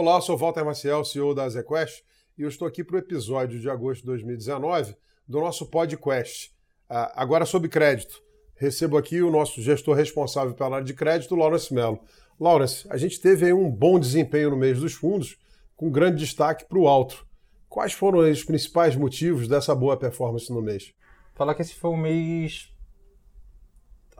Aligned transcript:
Olá, 0.00 0.18
sou 0.18 0.34
Walter 0.34 0.64
Maciel, 0.64 1.04
CEO 1.04 1.34
da 1.34 1.46
ZQuest, 1.46 2.02
e 2.38 2.40
eu 2.40 2.48
estou 2.48 2.66
aqui 2.66 2.82
para 2.82 2.96
o 2.96 2.98
episódio 2.98 3.60
de 3.60 3.68
agosto 3.68 4.00
de 4.00 4.06
2019 4.06 4.96
do 5.28 5.40
nosso 5.40 5.66
podcast. 5.66 6.50
Ah, 6.88 7.12
agora 7.16 7.44
sobre 7.44 7.68
crédito. 7.68 8.22
Recebo 8.56 8.96
aqui 8.96 9.20
o 9.20 9.30
nosso 9.30 9.60
gestor 9.60 9.94
responsável 9.94 10.54
pela 10.54 10.76
área 10.76 10.86
de 10.86 10.94
crédito, 10.94 11.34
Lawrence 11.34 11.74
Mello. 11.74 12.00
Lawrence, 12.40 12.86
a 12.88 12.96
gente 12.96 13.20
teve 13.20 13.52
um 13.52 13.70
bom 13.70 14.00
desempenho 14.00 14.48
no 14.48 14.56
mês 14.56 14.80
dos 14.80 14.94
fundos, 14.94 15.36
com 15.76 15.90
grande 15.90 16.20
destaque 16.20 16.64
para 16.64 16.78
o 16.78 16.88
alto. 16.88 17.26
Quais 17.68 17.92
foram 17.92 18.20
os 18.20 18.42
principais 18.42 18.96
motivos 18.96 19.46
dessa 19.46 19.74
boa 19.74 19.98
performance 19.98 20.50
no 20.50 20.62
mês? 20.62 20.94
Falar 21.34 21.54
que 21.54 21.60
esse 21.60 21.74
foi 21.74 21.90
um 21.90 21.98
mês 21.98 22.72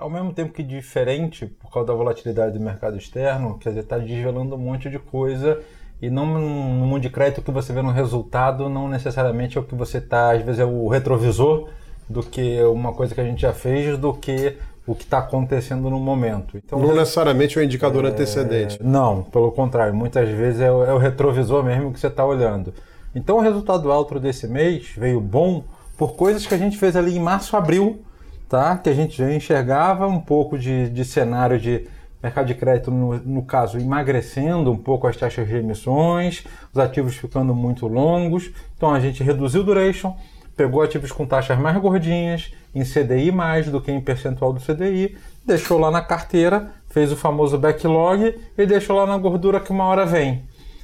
ao 0.00 0.08
mesmo 0.08 0.32
tempo 0.32 0.52
que 0.52 0.62
diferente 0.62 1.46
por 1.46 1.70
causa 1.70 1.88
da 1.88 1.94
volatilidade 1.94 2.58
do 2.58 2.64
mercado 2.64 2.96
externo, 2.96 3.58
quer 3.58 3.68
dizer, 3.68 3.82
está 3.82 3.98
desvelando 3.98 4.54
um 4.54 4.58
monte 4.58 4.88
de 4.88 4.98
coisa 4.98 5.60
e 6.00 6.08
não 6.08 6.26
no 6.26 6.86
mundo 6.86 7.02
de 7.02 7.10
crédito 7.10 7.42
que 7.42 7.50
você 7.50 7.72
vê 7.72 7.82
no 7.82 7.92
resultado 7.92 8.68
não 8.68 8.88
necessariamente 8.88 9.58
é 9.58 9.60
o 9.60 9.64
que 9.64 9.74
você 9.74 9.98
está, 9.98 10.32
às 10.32 10.42
vezes 10.42 10.58
é 10.58 10.64
o 10.64 10.88
retrovisor 10.88 11.68
do 12.08 12.22
que 12.22 12.60
uma 12.62 12.92
coisa 12.92 13.14
que 13.14 13.20
a 13.20 13.24
gente 13.24 13.42
já 13.42 13.52
fez 13.52 13.98
do 13.98 14.14
que 14.14 14.56
o 14.86 14.94
que 14.94 15.04
está 15.04 15.18
acontecendo 15.18 15.88
no 15.90 16.00
momento. 16.00 16.56
Então, 16.56 16.78
não 16.80 16.94
necessariamente 16.94 17.58
é 17.58 17.62
um 17.62 17.64
indicador 17.64 18.04
é... 18.06 18.08
antecedente. 18.08 18.82
Não, 18.82 19.22
pelo 19.22 19.52
contrário, 19.52 19.94
muitas 19.94 20.28
vezes 20.30 20.62
é 20.62 20.72
o, 20.72 20.82
é 20.82 20.94
o 20.94 20.98
retrovisor 20.98 21.62
mesmo 21.62 21.92
que 21.92 22.00
você 22.00 22.06
está 22.06 22.24
olhando. 22.24 22.72
Então 23.14 23.36
o 23.36 23.40
resultado 23.40 23.92
alto 23.92 24.18
desse 24.18 24.48
mês 24.48 24.92
veio 24.96 25.20
bom 25.20 25.62
por 25.96 26.14
coisas 26.14 26.46
que 26.46 26.54
a 26.54 26.58
gente 26.58 26.78
fez 26.78 26.96
ali 26.96 27.16
em 27.16 27.20
março, 27.20 27.56
abril, 27.56 28.02
tá? 28.50 28.76
que 28.76 28.90
a 28.90 28.92
gente 28.92 29.16
já 29.16 29.32
enxergava 29.32 30.08
um 30.08 30.20
pouco 30.20 30.58
de, 30.58 30.90
de 30.90 31.04
cenário 31.04 31.58
de 31.58 31.86
mercado 32.20 32.48
de 32.48 32.54
crédito, 32.54 32.90
no, 32.90 33.16
no, 33.18 33.42
caso, 33.42 33.78
emagrecendo 33.78 34.70
um 34.72 34.76
pouco 34.76 35.06
as 35.06 35.16
taxas 35.16 35.48
de 35.48 35.56
emissões, 35.56 36.44
os 36.70 36.78
ativos 36.78 37.14
ficando 37.14 37.54
muito 37.54 37.86
longos. 37.86 38.50
Então 38.76 38.92
a 38.92 39.00
gente 39.00 39.22
reduziu 39.22 39.62
o 39.62 39.64
duration, 39.64 40.14
pegou 40.54 40.82
ativos 40.82 41.12
com 41.12 41.24
taxas 41.24 41.58
mais 41.58 41.78
gordinhas, 41.78 42.52
em 42.74 42.82
CDI 42.82 43.30
mais 43.30 43.68
do 43.68 43.80
que 43.80 43.90
em 43.90 44.00
percentual 44.00 44.52
do 44.52 44.60
CDI, 44.60 45.16
deixou 45.46 45.78
lá 45.78 45.90
na 45.90 46.02
carteira, 46.02 46.72
fez 46.88 47.10
o 47.10 47.16
famoso 47.16 47.56
backlog 47.56 48.34
e 48.58 48.66
deixou 48.66 48.96
lá 48.96 49.06
na 49.06 49.16
gordura 49.16 49.60
que 49.60 49.70
uma 49.70 49.84
hora 49.84 50.04
vem. 50.04 50.42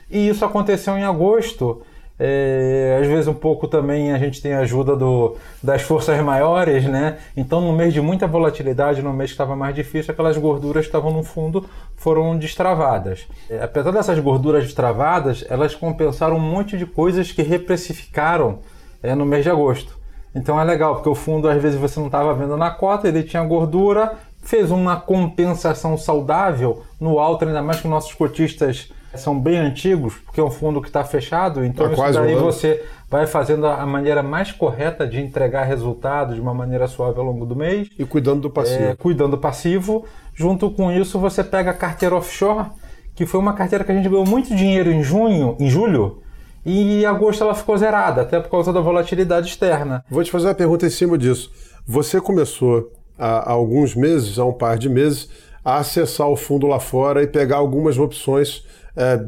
E 0.09 0.29
isso 0.29 0.45
aconteceu 0.45 0.97
em 0.97 1.03
agosto 1.03 1.83
é, 2.19 2.99
às 3.01 3.07
vezes 3.07 3.29
um 3.29 3.35
pouco 3.35 3.69
também 3.69 4.13
a 4.13 4.19
gente 4.19 4.41
tem 4.41 4.55
a 4.55 4.61
ajuda 4.61 4.97
do, 4.97 5.37
das 5.63 5.83
forças 5.83 6.19
maiores, 6.23 6.85
né? 6.85 7.19
Então 7.37 7.61
no 7.61 7.73
mês 7.73 7.93
de 7.93 8.01
muita 8.01 8.27
volatilidade, 8.27 9.03
no 9.03 9.13
mês 9.13 9.31
que 9.31 9.35
estava 9.35 9.55
mais 9.55 9.75
difícil, 9.75 10.13
aquelas 10.13 10.37
gorduras 10.39 10.85
que 10.85 10.89
estavam 10.89 11.13
no 11.13 11.23
fundo 11.23 11.69
foram 11.97 12.37
destravadas. 12.39 13.27
É, 13.51 13.63
apesar 13.63 13.91
dessas 13.91 14.19
gorduras 14.19 14.65
destravadas, 14.65 15.45
elas 15.49 15.75
compensaram 15.75 16.37
um 16.37 16.41
monte 16.41 16.79
de 16.79 16.87
coisas 16.87 17.31
que 17.33 17.43
reprecificaram 17.43 18.61
é, 19.03 19.15
no 19.15 19.27
mês 19.27 19.45
de 19.45 19.51
agosto. 19.51 19.97
Então 20.35 20.61
é 20.61 20.65
legal, 20.65 20.97
porque 20.97 21.09
o 21.09 21.15
fundo 21.15 21.49
às 21.49 21.61
vezes 21.61 21.79
você 21.79 21.99
não 21.99 22.07
estava 22.07 22.33
vendo 22.35 22.57
na 22.57 22.71
cota, 22.71 23.09
ele 23.09 23.23
tinha 23.23 23.43
gordura, 23.43 24.15
fez 24.43 24.71
uma 24.71 25.01
compensação 25.01 25.99
saudável 25.99 26.83
no 27.01 27.19
alto, 27.19 27.45
ainda 27.45 27.63
mais 27.63 27.81
que 27.81 27.89
nossos 27.89 28.15
cotistas 28.15 28.91
são 29.17 29.39
bem 29.39 29.59
antigos, 29.59 30.15
porque 30.15 30.41
é 30.41 30.45
um 30.45 30.51
fundo 30.51 30.81
que 30.81 30.89
está 30.89 31.05
fechado, 31.05 31.65
então 31.65 31.89
tá 31.89 32.09
isso 32.09 32.19
daí 32.21 32.37
um 32.37 32.41
você 32.41 32.85
vai 33.09 33.27
fazendo 33.27 33.67
a 33.67 33.87
maneira 33.87 34.23
mais 34.23 34.53
correta 34.53 35.07
de 35.07 35.21
entregar 35.21 35.65
resultados 35.65 36.35
de 36.35 36.41
uma 36.41 36.53
maneira 36.53 36.89
suave 36.89 37.19
ao 37.19 37.25
longo 37.25 37.47
do 37.47 37.55
mês. 37.55 37.89
E 37.99 38.05
cuidando 38.05 38.43
do 38.43 38.51
passivo. 38.51 38.85
É, 38.85 38.97
cuidando 38.97 39.33
do 39.33 39.39
passivo. 39.39 40.05
Junto 40.35 40.71
com 40.71 40.91
isso, 40.91 41.19
você 41.19 41.43
pega 41.43 41.71
a 41.71 41.75
carteira 41.75 42.15
offshore, 42.15 42.67
que 43.15 43.25
foi 43.25 43.41
uma 43.41 43.53
carteira 43.53 43.85
que 43.85 43.93
a 43.93 43.95
gente 43.95 44.09
ganhou 44.09 44.27
muito 44.27 44.55
dinheiro 44.55 44.91
em 44.91 45.03
junho, 45.03 45.57
em 45.59 45.71
julho, 45.71 46.23
e 46.65 47.03
em 47.03 47.07
agosto 47.07 47.43
ela 47.43 47.55
ficou 47.55 47.77
zerada, 47.79 48.23
até 48.23 48.41
por 48.41 48.51
causa 48.51 48.73
da 48.73 48.81
volatilidade 48.81 49.49
externa. 49.49 50.05
Vou 50.11 50.23
te 50.23 50.31
fazer 50.31 50.49
uma 50.49 50.55
pergunta 50.55 50.85
em 50.85 50.91
cima 50.91 51.17
disso. 51.17 51.51
Você 51.87 52.21
começou 52.21 52.91
há 53.17 53.51
alguns 53.51 53.95
meses, 53.95 54.39
há 54.39 54.45
um 54.45 54.53
par 54.53 54.77
de 54.77 54.89
meses, 54.89 55.31
a 55.65 55.79
acessar 55.79 56.29
o 56.29 56.37
fundo 56.37 56.67
lá 56.67 56.81
fora 56.81 57.23
e 57.23 57.27
pegar 57.27 57.57
algumas 57.57 57.99
opções 57.99 58.65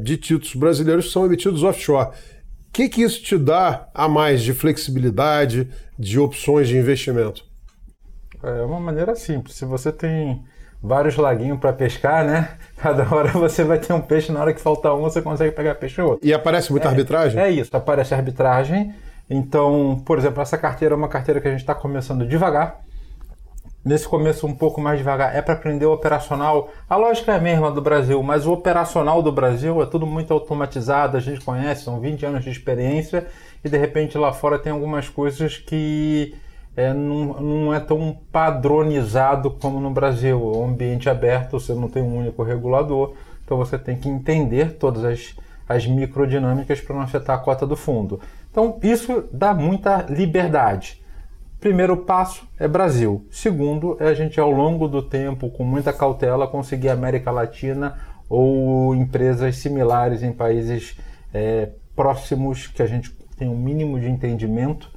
de 0.01 0.17
títulos 0.17 0.55
brasileiros 0.55 1.05
que 1.05 1.11
são 1.11 1.25
emitidos 1.25 1.63
offshore. 1.63 2.09
O 2.09 2.71
que, 2.71 2.87
que 2.89 3.01
isso 3.01 3.21
te 3.21 3.37
dá 3.37 3.89
a 3.93 4.07
mais 4.07 4.41
de 4.41 4.53
flexibilidade, 4.53 5.67
de 5.97 6.19
opções 6.19 6.67
de 6.67 6.77
investimento? 6.77 7.43
É 8.43 8.61
uma 8.61 8.79
maneira 8.79 9.15
simples. 9.15 9.55
Se 9.55 9.65
você 9.65 9.91
tem 9.91 10.43
vários 10.81 11.17
laguinhos 11.17 11.59
para 11.59 11.73
pescar, 11.73 12.25
né? 12.25 12.57
Cada 12.77 13.03
hora 13.13 13.31
você 13.31 13.63
vai 13.63 13.79
ter 13.79 13.91
um 13.93 14.01
peixe, 14.01 14.31
na 14.31 14.39
hora 14.39 14.53
que 14.53 14.61
faltar 14.61 14.95
um, 14.95 15.01
você 15.01 15.21
consegue 15.21 15.55
pegar 15.55 15.75
peixe 15.75 16.01
outro. 16.01 16.25
E 16.25 16.33
aparece 16.33 16.71
muita 16.71 16.87
é, 16.87 16.91
arbitragem? 16.91 17.41
É 17.41 17.49
isso, 17.49 17.75
aparece 17.75 18.13
arbitragem. 18.13 18.93
Então, 19.29 20.01
por 20.05 20.17
exemplo, 20.17 20.41
essa 20.41 20.57
carteira 20.57 20.95
é 20.95 20.97
uma 20.97 21.09
carteira 21.09 21.39
que 21.39 21.47
a 21.47 21.51
gente 21.51 21.59
está 21.59 21.75
começando 21.75 22.25
devagar 22.25 22.81
nesse 23.89 24.07
começo 24.07 24.45
um 24.45 24.53
pouco 24.53 24.79
mais 24.79 24.99
devagar, 24.99 25.35
é 25.35 25.41
para 25.41 25.55
aprender 25.55 25.87
o 25.87 25.91
operacional. 25.91 26.69
A 26.87 26.95
lógica 26.95 27.31
é 27.31 27.37
a 27.37 27.41
mesma 27.41 27.71
do 27.71 27.81
Brasil, 27.81 28.21
mas 28.21 28.45
o 28.45 28.53
operacional 28.53 29.23
do 29.23 29.31
Brasil 29.31 29.81
é 29.81 29.85
tudo 29.87 30.05
muito 30.05 30.31
automatizado, 30.31 31.17
a 31.17 31.19
gente 31.19 31.41
conhece, 31.41 31.85
são 31.85 31.99
20 31.99 32.23
anos 32.23 32.43
de 32.43 32.51
experiência 32.51 33.25
e 33.65 33.67
de 33.67 33.75
repente 33.79 34.15
lá 34.15 34.31
fora 34.31 34.59
tem 34.59 34.71
algumas 34.71 35.09
coisas 35.09 35.57
que 35.57 36.35
é, 36.77 36.93
não, 36.93 37.41
não 37.41 37.73
é 37.73 37.79
tão 37.79 38.15
padronizado 38.31 39.49
como 39.49 39.79
no 39.79 39.89
Brasil. 39.89 40.39
O 40.39 40.63
ambiente 40.63 41.09
aberto, 41.09 41.59
você 41.59 41.73
não 41.73 41.89
tem 41.89 42.03
um 42.03 42.15
único 42.15 42.43
regulador, 42.43 43.15
então 43.43 43.57
você 43.57 43.75
tem 43.75 43.97
que 43.97 44.07
entender 44.07 44.73
todas 44.73 45.03
as, 45.03 45.35
as 45.67 45.87
microdinâmicas 45.87 46.79
para 46.79 46.95
não 46.95 47.01
afetar 47.01 47.35
a 47.35 47.39
cota 47.39 47.65
do 47.65 47.75
fundo. 47.75 48.21
Então 48.51 48.77
isso 48.83 49.25
dá 49.33 49.51
muita 49.51 50.05
liberdade. 50.07 50.98
Primeiro 51.59 51.97
passo 51.97 52.47
é 52.57 52.69
Brasil. 52.69 53.25
Segundo 53.29 53.97
é 53.99 54.07
a 54.07 54.13
gente, 54.13 54.39
ao 54.39 54.49
longo 54.49 54.87
do 54.87 55.01
tempo, 55.01 55.49
com 55.49 55.65
muita 55.65 55.91
cautela, 55.91 56.47
conseguir 56.47 56.87
América 56.87 57.31
Latina 57.31 57.97
ou 58.29 58.95
empresas 58.95 59.57
similares 59.57 60.23
em 60.23 60.31
países 60.31 60.95
é, 61.33 61.67
próximos 61.93 62.67
que 62.67 62.81
a 62.81 62.85
gente 62.85 63.11
tem 63.37 63.49
um 63.49 63.57
mínimo 63.57 63.99
de 63.99 64.07
entendimento 64.07 64.89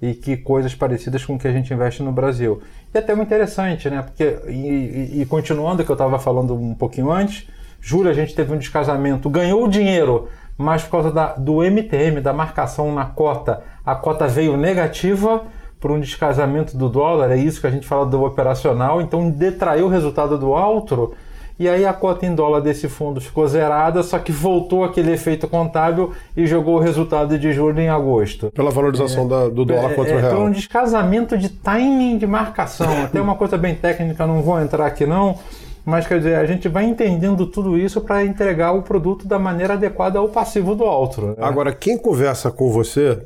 e 0.00 0.12
que 0.12 0.36
coisas 0.36 0.74
parecidas 0.74 1.24
com 1.24 1.36
o 1.36 1.38
que 1.38 1.48
a 1.48 1.52
gente 1.52 1.72
investe 1.72 2.02
no 2.02 2.12
Brasil. 2.12 2.60
E 2.92 2.98
é 2.98 3.00
até 3.00 3.14
muito 3.14 3.28
interessante, 3.28 3.88
né? 3.88 4.02
Porque, 4.02 4.40
e, 4.46 5.22
e, 5.22 5.26
continuando 5.26 5.82
o 5.82 5.84
que 5.86 5.90
eu 5.90 5.94
estava 5.94 6.18
falando 6.18 6.54
um 6.54 6.74
pouquinho 6.74 7.10
antes, 7.10 7.48
julho 7.80 8.10
a 8.10 8.14
gente 8.14 8.34
teve 8.34 8.52
um 8.52 8.58
descasamento, 8.58 9.30
ganhou 9.30 9.66
dinheiro, 9.68 10.28
mas 10.58 10.82
por 10.82 10.90
causa 10.90 11.10
da, 11.10 11.32
do 11.32 11.62
MTM, 11.62 12.20
da 12.20 12.34
marcação 12.34 12.92
na 12.94 13.06
cota, 13.06 13.62
a 13.84 13.94
cota 13.94 14.26
veio 14.28 14.56
negativa 14.56 15.46
por 15.80 15.90
um 15.90 15.98
descasamento 15.98 16.76
do 16.76 16.88
dólar, 16.88 17.30
é 17.30 17.36
isso 17.36 17.60
que 17.60 17.66
a 17.66 17.70
gente 17.70 17.86
fala 17.86 18.04
do 18.04 18.22
operacional, 18.22 19.00
então 19.00 19.30
detraiu 19.30 19.86
o 19.86 19.88
resultado 19.88 20.36
do 20.36 20.50
outro, 20.50 21.14
e 21.58 21.68
aí 21.68 21.84
a 21.84 21.92
cota 21.92 22.24
em 22.24 22.34
dólar 22.34 22.60
desse 22.60 22.88
fundo 22.88 23.20
ficou 23.20 23.46
zerada, 23.46 24.02
só 24.02 24.18
que 24.18 24.32
voltou 24.32 24.82
aquele 24.82 25.12
efeito 25.12 25.46
contábil 25.46 26.12
e 26.34 26.46
jogou 26.46 26.76
o 26.76 26.80
resultado 26.80 27.38
de 27.38 27.52
julho 27.52 27.78
em 27.80 27.88
agosto. 27.90 28.50
Pela 28.50 28.70
valorização 28.70 29.24
é, 29.24 29.28
da, 29.28 29.48
do 29.48 29.66
dólar 29.66 29.90
é, 29.90 29.94
contra 29.94 30.14
o 30.14 30.18
é, 30.18 30.20
real. 30.22 30.32
Então 30.32 30.44
um 30.46 30.50
descasamento 30.50 31.36
de 31.36 31.50
timing 31.50 32.16
de 32.16 32.26
marcação, 32.26 33.04
até 33.04 33.20
uma 33.20 33.34
coisa 33.34 33.58
bem 33.58 33.74
técnica, 33.74 34.26
não 34.26 34.40
vou 34.40 34.58
entrar 34.58 34.86
aqui 34.86 35.04
não, 35.04 35.38
mas 35.84 36.06
quer 36.06 36.18
dizer, 36.18 36.36
a 36.36 36.46
gente 36.46 36.68
vai 36.68 36.84
entendendo 36.84 37.46
tudo 37.46 37.78
isso 37.78 38.00
para 38.00 38.24
entregar 38.24 38.72
o 38.72 38.82
produto 38.82 39.26
da 39.26 39.38
maneira 39.38 39.74
adequada 39.74 40.18
ao 40.18 40.28
passivo 40.28 40.74
do 40.74 40.84
outro. 40.84 41.28
Né? 41.28 41.34
Agora, 41.38 41.72
quem 41.72 41.96
conversa 41.96 42.50
com 42.50 42.70
você, 42.70 43.18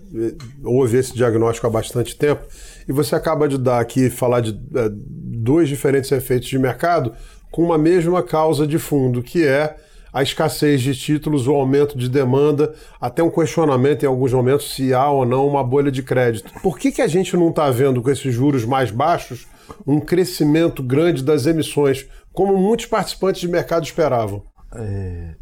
ouve 0.64 0.98
esse 0.98 1.14
diagnóstico 1.14 1.66
há 1.66 1.70
bastante 1.70 2.16
tempo, 2.16 2.42
e 2.88 2.92
você 2.92 3.14
acaba 3.14 3.48
de 3.48 3.58
dar 3.58 3.80
aqui, 3.80 4.10
falar 4.10 4.40
de 4.40 4.50
é, 4.74 4.90
dois 4.90 5.68
diferentes 5.68 6.10
efeitos 6.12 6.48
de 6.48 6.58
mercado 6.58 7.12
com 7.50 7.62
uma 7.62 7.78
mesma 7.78 8.22
causa 8.22 8.66
de 8.66 8.78
fundo, 8.78 9.22
que 9.22 9.46
é 9.46 9.76
a 10.12 10.22
escassez 10.22 10.80
de 10.80 10.94
títulos, 10.94 11.48
o 11.48 11.52
aumento 11.52 11.98
de 11.98 12.08
demanda, 12.08 12.72
até 13.00 13.20
um 13.20 13.30
questionamento 13.30 14.04
em 14.04 14.06
alguns 14.06 14.32
momentos 14.32 14.72
se 14.72 14.94
há 14.94 15.10
ou 15.10 15.26
não 15.26 15.46
uma 15.48 15.64
bolha 15.64 15.90
de 15.90 16.04
crédito. 16.04 16.52
Por 16.62 16.78
que, 16.78 16.92
que 16.92 17.02
a 17.02 17.08
gente 17.08 17.36
não 17.36 17.50
está 17.50 17.68
vendo 17.70 18.00
com 18.00 18.10
esses 18.10 18.32
juros 18.32 18.64
mais 18.64 18.92
baixos 18.92 19.46
um 19.86 19.98
crescimento 19.98 20.82
grande 20.82 21.22
das 21.22 21.46
emissões, 21.46 22.06
como 22.34 22.58
muitos 22.58 22.86
participantes 22.86 23.40
de 23.40 23.48
mercado 23.48 23.84
esperavam? 23.84 24.42
É... 24.74 25.34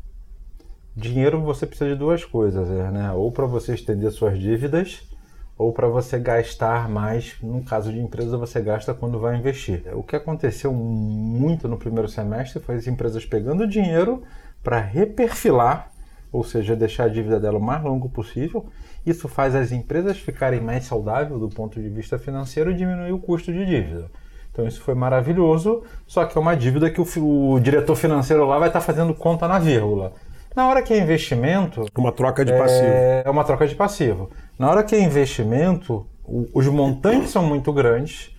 Dinheiro 0.94 1.40
você 1.40 1.66
precisa 1.66 1.88
de 1.88 1.96
duas 1.96 2.22
coisas, 2.22 2.68
é, 2.70 2.90
né? 2.90 3.10
Ou 3.12 3.32
para 3.32 3.46
você 3.46 3.72
estender 3.72 4.12
suas 4.12 4.38
dívidas, 4.38 5.08
ou 5.56 5.72
para 5.72 5.88
você 5.88 6.18
gastar 6.18 6.86
mais. 6.90 7.34
No 7.42 7.64
caso 7.64 7.90
de 7.90 7.98
empresa, 7.98 8.36
você 8.36 8.60
gasta 8.60 8.92
quando 8.92 9.18
vai 9.18 9.38
investir. 9.38 9.84
O 9.94 10.02
que 10.02 10.14
aconteceu 10.14 10.70
muito 10.70 11.66
no 11.66 11.78
primeiro 11.78 12.08
semestre 12.08 12.60
foi 12.60 12.74
as 12.74 12.86
empresas 12.86 13.24
pegando 13.24 13.66
dinheiro 13.66 14.22
para 14.62 14.78
reperfilar, 14.78 15.90
ou 16.30 16.44
seja, 16.44 16.76
deixar 16.76 17.04
a 17.04 17.08
dívida 17.08 17.40
dela 17.40 17.56
o 17.56 17.62
mais 17.62 17.82
longo 17.82 18.10
possível. 18.10 18.66
Isso 19.04 19.28
faz 19.28 19.54
as 19.54 19.72
empresas 19.72 20.18
ficarem 20.18 20.60
mais 20.60 20.84
saudáveis 20.84 21.40
do 21.40 21.48
ponto 21.48 21.80
de 21.80 21.88
vista 21.88 22.18
financeiro 22.18 22.70
e 22.70 22.74
diminuir 22.74 23.12
o 23.12 23.18
custo 23.18 23.50
de 23.50 23.64
dívida. 23.64 24.10
Então 24.52 24.66
isso 24.66 24.82
foi 24.82 24.94
maravilhoso, 24.94 25.82
só 26.06 26.26
que 26.26 26.36
é 26.36 26.40
uma 26.40 26.54
dívida 26.54 26.90
que 26.90 27.00
o, 27.00 27.52
o 27.52 27.58
diretor 27.58 27.96
financeiro 27.96 28.44
lá 28.44 28.58
vai 28.58 28.68
estar 28.68 28.80
tá 28.80 28.84
fazendo 28.84 29.14
conta 29.14 29.48
na 29.48 29.58
vírgula. 29.58 30.12
Na 30.54 30.68
hora 30.68 30.82
que 30.82 30.92
é 30.92 30.98
investimento. 30.98 31.86
Uma 31.96 32.12
troca 32.12 32.44
de 32.44 32.52
passivo. 32.52 32.92
É 33.24 33.30
uma 33.30 33.42
troca 33.42 33.66
de 33.66 33.74
passivo. 33.74 34.30
Na 34.58 34.70
hora 34.70 34.84
que 34.84 34.94
é 34.94 35.00
investimento, 35.00 36.06
os 36.52 36.66
montantes 36.66 37.30
são 37.30 37.44
muito 37.44 37.72
grandes 37.72 38.30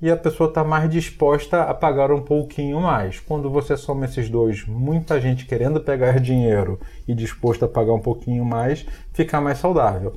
e 0.00 0.10
a 0.10 0.16
pessoa 0.16 0.48
está 0.48 0.64
mais 0.64 0.88
disposta 0.88 1.62
a 1.62 1.74
pagar 1.74 2.10
um 2.10 2.22
pouquinho 2.22 2.80
mais. 2.80 3.20
Quando 3.20 3.50
você 3.50 3.76
soma 3.76 4.06
esses 4.06 4.30
dois, 4.30 4.64
muita 4.66 5.20
gente 5.20 5.44
querendo 5.44 5.80
pegar 5.80 6.18
dinheiro 6.20 6.80
e 7.06 7.14
disposta 7.14 7.66
a 7.66 7.68
pagar 7.68 7.92
um 7.92 8.00
pouquinho 8.00 8.44
mais, 8.44 8.86
fica 9.12 9.40
mais 9.40 9.58
saudável. 9.58 10.16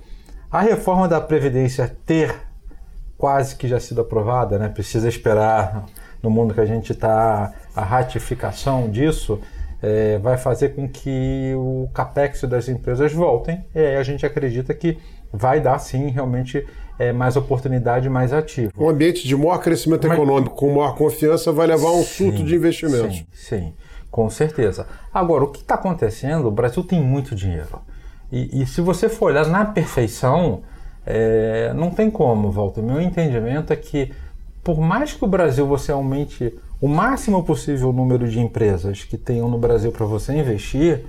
A 0.50 0.62
reforma 0.62 1.08
da 1.08 1.20
Previdência 1.20 1.98
ter 2.06 2.36
quase 3.22 3.56
que 3.56 3.68
já 3.68 3.80
sido 3.80 4.02
aprovada, 4.02 4.58
né? 4.58 4.68
precisa 4.68 5.08
esperar 5.08 5.86
no 6.24 6.32
mundo 6.32 6.56
que 6.56 6.60
a 6.60 6.66
gente 6.66 6.92
está 6.92 7.54
a 7.76 7.84
ratificação 7.84 8.90
disso, 8.90 9.40
é, 9.80 10.18
vai 10.18 10.40
fazer 10.40 10.70
com 10.70 10.90
que 10.90 11.54
o 11.56 11.88
capex 11.94 12.42
das 12.46 12.68
empresas 12.68 13.14
voltem. 13.14 13.64
E 13.76 13.80
aí 13.80 13.96
a 13.96 14.02
gente 14.02 14.26
acredita 14.26 14.74
que 14.74 14.98
vai 15.32 15.62
dar 15.62 15.78
sim 15.78 16.10
realmente 16.10 16.66
é, 16.98 17.14
mais 17.14 17.36
oportunidade, 17.36 18.10
mais 18.10 18.34
ativo. 18.34 18.72
Um 18.76 18.90
ambiente 18.90 19.28
de 19.28 19.38
maior 19.38 19.60
crescimento 19.60 20.08
Mas, 20.08 20.18
econômico, 20.18 20.56
com 20.56 20.74
maior 20.74 20.96
confiança, 20.96 21.52
vai 21.52 21.68
levar 21.68 21.90
a 21.90 21.94
um 21.94 22.04
sim, 22.04 22.26
surto 22.26 22.44
de 22.44 22.56
investimentos. 22.56 23.18
Sim, 23.18 23.26
sim, 23.34 23.74
com 24.10 24.28
certeza. 24.32 24.88
Agora, 25.14 25.44
o 25.44 25.48
que 25.48 25.60
está 25.60 25.76
acontecendo? 25.76 26.48
O 26.48 26.52
Brasil 26.52 26.84
tem 26.84 27.00
muito 27.00 27.36
dinheiro. 27.36 27.84
E, 28.32 28.64
e, 28.64 28.66
se 28.66 28.82
você 28.82 29.08
for 29.08 29.28
olhar 29.28 29.46
na 29.46 29.64
perfeição, 29.64 30.64
é, 31.06 31.74
não 31.74 31.90
tem 31.90 32.10
como, 32.10 32.52
Walter. 32.52 32.82
Meu 32.82 33.02
entendimento 33.02 33.74
é 33.74 33.76
que, 33.76 34.12
por 34.64 34.80
mais 34.80 35.14
que 35.14 35.24
o 35.24 35.28
Brasil 35.28 35.66
você 35.66 35.92
aumente 35.92 36.54
o 36.80 36.88
máximo 36.88 37.44
possível 37.44 37.90
o 37.90 37.94
número 37.94 38.28
de 38.28 38.40
empresas 38.40 39.04
que 39.04 39.18
tenham 39.18 39.48
no 39.48 39.58
Brasil 39.58 39.92
para 39.92 40.06
você 40.06 40.34
investir, 40.34 41.06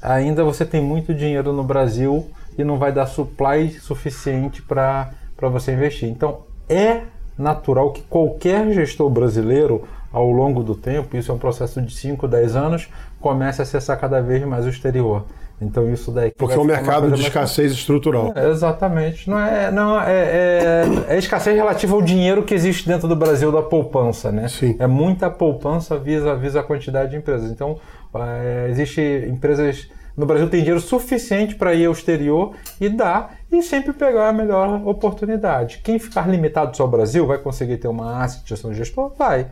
ainda 0.00 0.44
você 0.44 0.64
tem 0.64 0.80
muito 0.80 1.12
dinheiro 1.12 1.52
no 1.52 1.64
Brasil 1.64 2.26
e 2.56 2.62
não 2.64 2.78
vai 2.78 2.92
dar 2.92 3.06
supply 3.06 3.70
suficiente 3.70 4.62
para 4.62 5.10
você 5.40 5.72
investir. 5.72 6.08
Então, 6.08 6.40
é 6.68 7.02
natural 7.36 7.92
que 7.92 8.02
qualquer 8.02 8.72
gestor 8.72 9.08
brasileiro, 9.08 9.84
ao 10.12 10.30
longo 10.30 10.62
do 10.62 10.74
tempo, 10.74 11.16
isso 11.16 11.30
é 11.30 11.34
um 11.34 11.38
processo 11.38 11.80
de 11.80 11.94
5, 11.94 12.26
10 12.26 12.56
anos, 12.56 12.88
comece 13.20 13.60
a 13.60 13.64
acessar 13.64 13.98
cada 13.98 14.20
vez 14.20 14.44
mais 14.44 14.64
o 14.66 14.68
exterior. 14.68 15.24
Então 15.60 15.90
isso 15.92 16.12
daí. 16.12 16.30
Porque 16.30 16.54
é 16.54 16.58
um 16.58 16.64
mercado 16.64 17.10
de 17.10 17.20
escassez 17.20 17.68
mais... 17.68 17.78
estrutural. 17.78 18.32
É, 18.34 18.48
exatamente. 18.48 19.28
Não 19.28 19.38
é, 19.38 19.70
não 19.70 20.00
é, 20.00 20.12
é, 20.12 20.84
é, 21.08 21.18
escassez 21.18 21.56
relativa 21.56 21.94
ao 21.94 22.02
dinheiro 22.02 22.44
que 22.44 22.54
existe 22.54 22.86
dentro 22.86 23.08
do 23.08 23.16
Brasil 23.16 23.50
da 23.50 23.62
poupança, 23.62 24.30
né? 24.30 24.48
Sim. 24.48 24.76
É 24.78 24.86
muita 24.86 25.28
poupança 25.28 25.98
visa, 25.98 26.34
visa 26.36 26.60
a 26.60 26.62
quantidade 26.62 27.10
de 27.10 27.16
empresas. 27.16 27.50
Então 27.50 27.78
é, 28.14 28.68
existe 28.70 29.00
empresas 29.28 29.88
no 30.16 30.26
Brasil 30.26 30.50
tem 30.50 30.60
dinheiro 30.60 30.80
suficiente 30.80 31.54
para 31.54 31.74
ir 31.74 31.86
ao 31.86 31.92
exterior 31.92 32.56
e 32.80 32.88
dar 32.88 33.36
e 33.52 33.62
sempre 33.62 33.92
pegar 33.92 34.28
a 34.28 34.32
melhor 34.32 34.84
oportunidade. 34.84 35.78
Quem 35.84 35.96
ficar 35.96 36.28
limitado 36.28 36.76
só 36.76 36.82
ao 36.82 36.88
Brasil 36.88 37.24
vai 37.24 37.38
conseguir 37.38 37.76
ter 37.76 37.86
uma 37.86 38.24
asset 38.24 38.44
gestor? 38.72 39.12
Vai. 39.16 39.46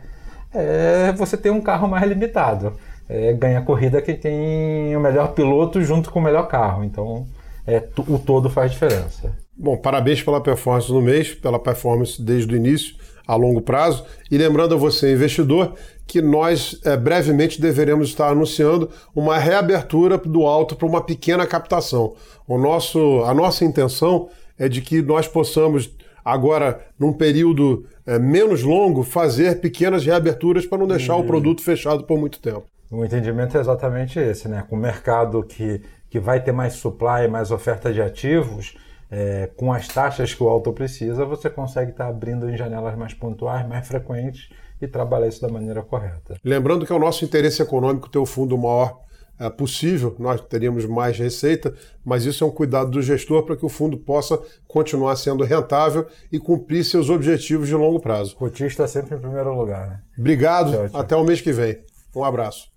É, 0.53 1.13
você 1.13 1.37
tem 1.37 1.51
um 1.51 1.61
carro 1.61 1.87
mais 1.87 2.05
limitado 2.05 2.73
é, 3.09 3.33
ganha 3.33 3.61
corrida 3.61 4.01
quem 4.01 4.15
tem 4.15 4.95
o 4.95 4.99
melhor 4.99 5.33
piloto 5.33 5.81
junto 5.81 6.11
com 6.11 6.19
o 6.19 6.23
melhor 6.23 6.47
carro. 6.47 6.83
Então, 6.83 7.25
é, 7.65 7.83
o 8.07 8.19
todo 8.19 8.49
faz 8.49 8.71
diferença. 8.71 9.35
Bom, 9.55 9.75
parabéns 9.75 10.21
pela 10.21 10.41
performance 10.41 10.91
no 10.91 11.01
mês, 11.01 11.33
pela 11.33 11.59
performance 11.59 12.21
desde 12.21 12.53
o 12.53 12.57
início, 12.57 12.95
a 13.25 13.35
longo 13.35 13.61
prazo. 13.61 14.05
E 14.29 14.37
lembrando 14.37 14.75
a 14.75 14.77
você, 14.77 15.13
investidor, 15.13 15.73
que 16.05 16.21
nós 16.21 16.79
é, 16.85 16.95
brevemente 16.95 17.59
deveremos 17.59 18.09
estar 18.09 18.29
anunciando 18.29 18.89
uma 19.15 19.37
reabertura 19.37 20.17
do 20.17 20.45
alto 20.45 20.75
para 20.75 20.87
uma 20.87 21.01
pequena 21.01 21.45
captação. 21.45 22.13
O 22.47 22.57
nosso, 22.57 23.23
a 23.25 23.33
nossa 23.33 23.65
intenção 23.65 24.29
é 24.57 24.69
de 24.69 24.81
que 24.81 25.01
nós 25.01 25.27
possamos, 25.27 25.89
agora, 26.23 26.85
num 26.99 27.11
período 27.11 27.85
é, 28.05 28.19
menos 28.19 28.63
longo, 28.63 29.03
fazer 29.03 29.59
pequenas 29.59 30.05
reaberturas 30.05 30.65
para 30.65 30.77
não 30.77 30.87
deixar 30.87 31.15
o 31.15 31.23
produto 31.23 31.61
fechado 31.61 32.03
por 32.03 32.17
muito 32.17 32.39
tempo. 32.39 32.63
O 32.89 33.03
entendimento 33.03 33.57
é 33.57 33.59
exatamente 33.59 34.17
esse, 34.19 34.47
né? 34.47 34.63
Com 34.69 34.75
o 34.75 34.79
mercado 34.79 35.43
que, 35.43 35.81
que 36.09 36.19
vai 36.19 36.41
ter 36.41 36.51
mais 36.51 36.73
supply, 36.73 37.27
mais 37.29 37.51
oferta 37.51 37.91
de 37.91 38.01
ativos, 38.01 38.75
é, 39.11 39.49
com 39.55 39.71
as 39.71 39.87
taxas 39.87 40.33
que 40.33 40.43
o 40.43 40.49
auto 40.49 40.71
precisa, 40.73 41.25
você 41.25 41.49
consegue 41.49 41.91
estar 41.91 42.05
tá 42.05 42.09
abrindo 42.09 42.49
em 42.49 42.57
janelas 42.57 42.97
mais 42.97 43.13
pontuais, 43.13 43.67
mais 43.67 43.87
frequentes 43.87 44.49
e 44.81 44.87
trabalhar 44.87 45.27
isso 45.27 45.41
da 45.41 45.49
maneira 45.49 45.81
correta. 45.81 46.35
Lembrando 46.43 46.85
que 46.85 46.91
é 46.91 46.95
o 46.95 46.99
nosso 46.99 47.25
interesse 47.25 47.61
econômico 47.61 48.09
ter 48.09 48.19
o 48.19 48.25
fundo 48.25 48.57
maior 48.57 49.01
é, 49.39 49.49
possível, 49.49 50.15
nós 50.17 50.41
teríamos 50.41 50.85
mais 50.85 51.17
receita, 51.17 51.73
mas 52.03 52.25
isso 52.25 52.43
é 52.43 52.47
um 52.47 52.51
cuidado 52.51 52.89
do 52.89 53.01
gestor 53.01 53.43
para 53.43 53.55
que 53.55 53.65
o 53.65 53.69
fundo 53.69 53.97
possa 53.97 54.39
continuar 54.67 55.15
sendo 55.15 55.43
rentável 55.43 56.07
e 56.31 56.39
cumprir 56.39 56.83
seus 56.83 57.09
objetivos 57.09 57.67
de 57.67 57.75
longo 57.75 57.99
prazo. 57.99 58.33
O 58.33 58.37
cotista 58.37 58.87
sempre 58.87 59.15
em 59.15 59.19
primeiro 59.19 59.53
lugar. 59.53 59.87
Né? 59.89 59.99
Obrigado, 60.17 60.71
tchau, 60.71 60.89
tchau. 60.89 61.01
até 61.01 61.15
o 61.15 61.23
mês 61.23 61.39
que 61.39 61.51
vem. 61.51 61.77
Um 62.15 62.23
abraço. 62.23 62.71